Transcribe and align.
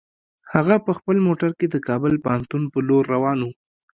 هغه 0.53 0.75
په 0.85 0.91
خپل 0.97 1.17
موټر 1.27 1.51
کې 1.59 1.67
د 1.69 1.75
کابل 1.87 2.13
پوهنتون 2.23 2.63
په 2.73 2.79
لور 2.87 3.03
روان 3.13 3.39
و. 3.41 3.49